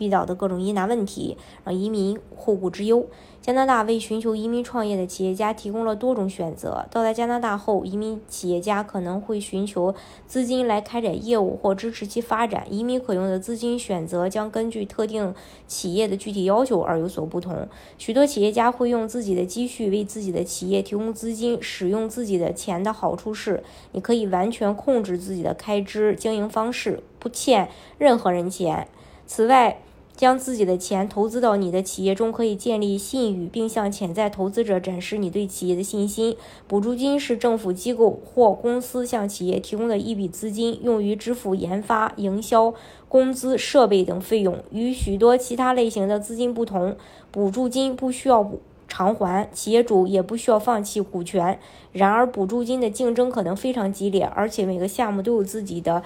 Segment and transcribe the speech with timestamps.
[0.00, 3.06] 遇到的各种疑难问题，让移民后顾之忧。
[3.40, 6.84] 加拿大为寻求移民创业的企业家提供了多种选择。
[6.90, 9.94] 到达加拿大后，移民企业家可能会寻求
[10.26, 12.66] 资金来开展业务或支持其发展。
[12.68, 15.34] 移民可用的资金选择将根据特定
[15.66, 17.66] 企业的具体要求而有所不同。
[17.96, 21.58] 许多企业家会用自己的积蓄为自己的企业提供资金。
[21.62, 23.62] 使用自己的钱的好处是，
[23.92, 28.86] 你可以完全控制自己的开支、经营方式，不欠任何人钱。
[29.26, 29.80] 此外，
[30.20, 36.36] 将自己的钱投资到你的企业中，可以建立信誉，并向潜在投资者展示你对企业的信心。
[36.68, 42.74] 补助金是政府机构或公司向企业提供的一笔资金，用于支付研发、营销、
[43.08, 44.58] 工资、设备等费用。
[44.70, 46.94] 与许多其他类型的资金不同，
[47.30, 48.42] 补助金不需要
[48.90, 51.58] 偿还，企业主也不需要放弃股权。
[51.92, 56.02] 然而，补助金的竞争可能非常激烈，而且每个项目都有自己的。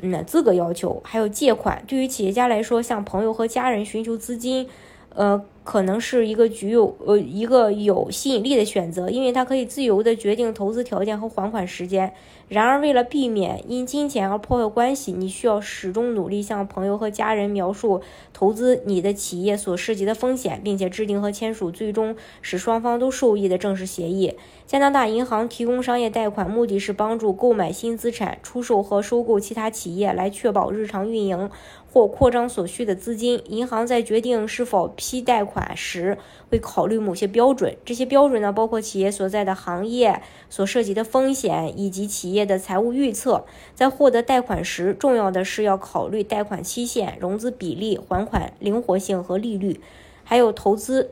[0.00, 4.66] 嗯，资格要求还有借款，对于企业家来说，向朋友和家人寻求资金，
[5.14, 5.44] 呃。
[5.68, 12.14] 可能是一个具有呃一个有吸引力的选择，因为它可以自由的决定投资条件和还款时间。
[12.48, 18.00] 然而，为了避免因金钱而破坏关系，你需要始终努力向朋友和家人描述
[18.32, 24.34] 投资你的企业所涉及的风险，并且制定和签署最终使双方都受益的正式协议。
[24.66, 31.50] 加拿大银行提供商业贷款，目的是帮助购买新资产、出售和收购其他企业，来确保日常运营
[31.92, 33.42] 或扩张所需的资金。
[33.46, 35.76] 银行在决定是否批贷款。
[35.76, 36.18] 时
[36.50, 43.44] 会考虑某些标准，这些标准呢，包括企业所在的行业所涉及的风险以及企业的财务预测。
[43.74, 49.80] 在获得贷款时，重要的是要考虑贷款期限、融资比例、还款灵活性和利率，
[50.24, 51.10] 还有投资。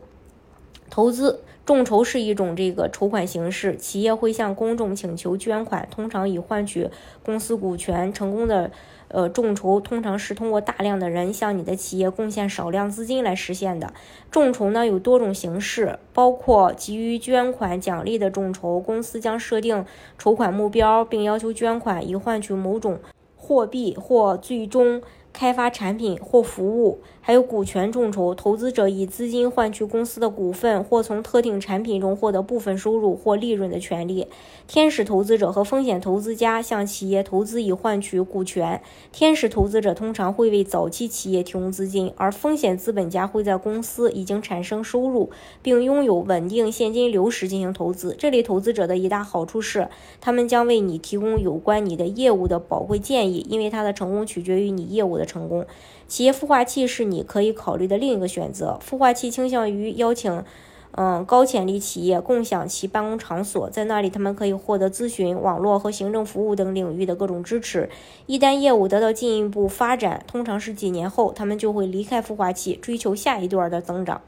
[0.88, 6.88] 投资众筹是一种这个筹款形式，企业会向公众请求捐款，通常以换取
[7.24, 8.12] 公司股权。
[8.12, 8.70] 成功的。
[9.08, 13.92] 呃，众筹通常是通过大量的人向你的企业贡献少量资金来实现的。
[14.32, 19.86] 众筹呢有多种形式，包括给予捐款奖励的众筹，公司将设定
[20.18, 22.98] 筹款目标，并要求捐款以换取某种
[23.36, 25.00] 货币或最终。
[25.36, 34.28] 开发产品或服务，还有股权众筹，投资者以资金换取公司的股份或从特定产品中获得部分收入或利润的权利。
[34.66, 38.80] 天使投资者和风险投资家向企业投资以换取股权。
[39.12, 45.28] 天使投资者通常会为早期企业提供资金，而风险资本家会在公司已经产生收入
[45.60, 48.16] 并拥有稳定现金流时进行投资。
[48.18, 55.25] 这类投资者的一大好处是，他们将为你提供有关你的业务的宝贵建议，因为他的成功取决于你业务的。
[55.26, 55.66] 成功，
[56.06, 58.78] 企业孵化器是你可以考虑的另一个选择。
[58.88, 60.44] 孵化器倾向于邀请，
[60.92, 67.90] 嗯，高潜力企业共享其办公场所，在那里他们可以获得咨询、网络和行政服务等领域的各种支持。
[68.26, 74.22] 一旦业务得到进一步发展，通常是几年后，他们就会离开孵化器，追求下一段的增长。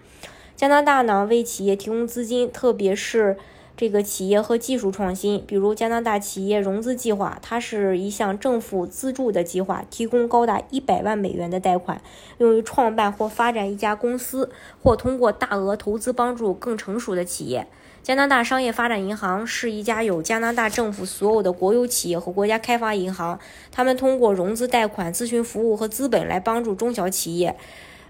[0.57, 3.37] 加拿大呢，为企业提供资金，特别是。
[3.79, 12.03] 这个企业和技术创新，比如加拿大企业融资计划，它是一项政府资助的计划，提供高达一百万美元的贷款，
[12.39, 14.51] 用于创办或发展一家公司，
[14.83, 17.69] 或通过大额投资帮助更成熟的企业。
[18.03, 23.39] 加拿大商业发展银行是一家有加拿大政府所有的国有企业和国家开发银行，
[23.71, 27.55] 他们通过融资、贷款、咨询服务和资本来帮助中小企业。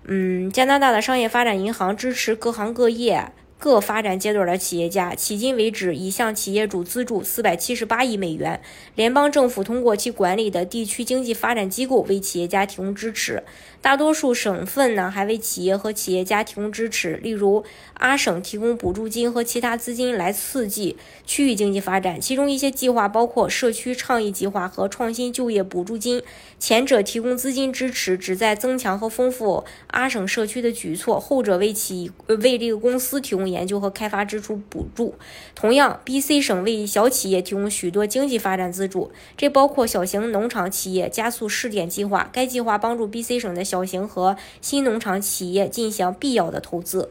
[0.04, 3.32] 嗯，加拿大的商业发展银行支持各行各业。
[3.58, 8.60] 各发展阶段的企业家，迄今为止已向企业主资助四百七十八亿美元。
[8.94, 13.42] 联邦政府通过其管理的地区经济发展机构为企业家提供支持。
[13.80, 17.16] 大多数省份呢，还为企业和企业家提供支持。
[17.16, 17.64] 例如，
[17.94, 26.22] 阿省提供补助金和其他资金来刺激区域经济发展，其中一些计划包括社区倡议计划和创新就业补助金。
[26.60, 33.47] 前者提供资金支持，旨在增强和丰富阿省社区的举措；后者为企为这个公司提供。
[33.48, 35.14] 研究和开发支出补助。
[35.54, 42.28] 同样，B.C 省为小企业提供许多经济发展资助，这包括小型农场企业加速试点计划。
[42.32, 47.10] 该计划帮助 B.C 省的小型和新农场企业进行必要的投资。